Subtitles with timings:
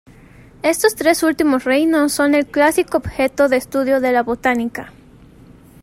[0.63, 4.91] Estos tres últimos Reinos son el clásico objeto de estudio de la botánica.